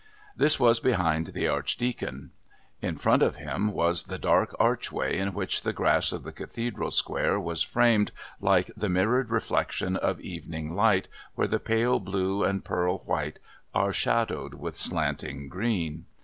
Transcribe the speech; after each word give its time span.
This 0.35 0.59
was 0.59 0.79
behind 0.79 1.27
the 1.27 1.47
Archdeacon; 1.47 2.31
in 2.81 2.97
front 2.97 3.21
of 3.21 3.35
him 3.35 3.71
was 3.71 4.05
the 4.05 4.17
dark 4.17 4.55
archway 4.59 5.15
in 5.19 5.31
which 5.31 5.61
the 5.61 5.73
grass 5.73 6.11
of 6.11 6.23
the 6.23 6.31
Cathedral 6.31 6.89
square 6.89 7.39
was 7.39 7.61
framed 7.61 8.11
like 8.39 8.71
the 8.75 8.89
mirrored 8.89 9.29
reflection 9.29 9.95
of 9.95 10.19
evening 10.19 10.73
light 10.73 11.07
where 11.35 11.47
the 11.47 11.59
pale 11.59 11.99
blue 11.99 12.43
and 12.43 12.65
pearl 12.65 13.03
white 13.05 13.37
are 13.75 13.93
shadowed 13.93 14.55
with 14.55 14.75
slanting 14.75 15.47
green. 15.47 16.07